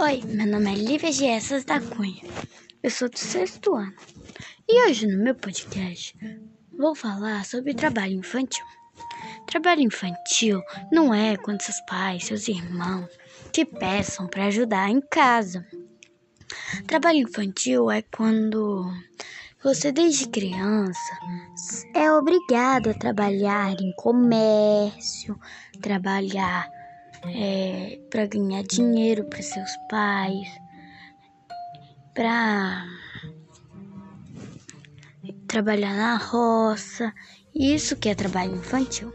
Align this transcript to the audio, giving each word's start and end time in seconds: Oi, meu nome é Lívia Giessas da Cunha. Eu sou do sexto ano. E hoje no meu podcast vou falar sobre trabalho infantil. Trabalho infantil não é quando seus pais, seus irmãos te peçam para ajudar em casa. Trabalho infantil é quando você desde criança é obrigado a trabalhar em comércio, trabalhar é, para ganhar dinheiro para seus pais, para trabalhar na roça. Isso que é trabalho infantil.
Oi, 0.00 0.22
meu 0.26 0.46
nome 0.46 0.72
é 0.72 0.76
Lívia 0.76 1.10
Giessas 1.10 1.64
da 1.64 1.80
Cunha. 1.80 2.22
Eu 2.80 2.88
sou 2.88 3.08
do 3.08 3.18
sexto 3.18 3.74
ano. 3.74 3.92
E 4.68 4.86
hoje 4.86 5.08
no 5.08 5.20
meu 5.24 5.34
podcast 5.34 6.16
vou 6.72 6.94
falar 6.94 7.44
sobre 7.44 7.74
trabalho 7.74 8.14
infantil. 8.14 8.64
Trabalho 9.48 9.80
infantil 9.80 10.62
não 10.92 11.12
é 11.12 11.36
quando 11.36 11.62
seus 11.62 11.80
pais, 11.80 12.26
seus 12.26 12.46
irmãos 12.46 13.10
te 13.50 13.64
peçam 13.64 14.28
para 14.28 14.44
ajudar 14.44 14.88
em 14.88 15.00
casa. 15.00 15.66
Trabalho 16.86 17.18
infantil 17.18 17.90
é 17.90 18.00
quando 18.02 18.88
você 19.64 19.90
desde 19.90 20.28
criança 20.28 21.18
é 21.92 22.08
obrigado 22.12 22.90
a 22.90 22.94
trabalhar 22.94 23.72
em 23.72 23.92
comércio, 23.96 25.36
trabalhar 25.82 26.77
é, 27.26 27.98
para 28.10 28.26
ganhar 28.26 28.62
dinheiro 28.62 29.24
para 29.24 29.42
seus 29.42 29.76
pais, 29.88 30.48
para 32.14 32.84
trabalhar 35.46 35.96
na 35.96 36.16
roça. 36.16 37.12
Isso 37.54 37.96
que 37.96 38.08
é 38.08 38.14
trabalho 38.14 38.56
infantil. 38.56 39.12